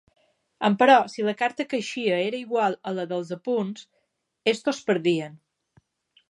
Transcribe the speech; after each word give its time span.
Emperò, 0.67 0.93
si 1.15 1.25
la 1.27 1.33
carta 1.41 1.65
que 1.73 1.77
eixia 1.79 2.17
era 2.29 2.39
igual 2.45 2.77
a 2.87 2.95
la 3.01 3.05
dels 3.13 3.31
apunts, 3.37 3.85
estos 4.55 4.81
perdien. 4.89 5.39